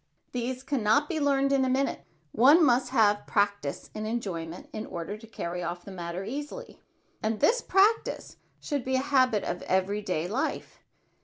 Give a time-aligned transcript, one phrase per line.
[0.31, 2.05] These can not be learned in a minute.
[2.31, 6.79] One must have practise in enjoyment in order to carry off the matter easily;
[7.21, 10.79] and this practise should be a habit of every day life.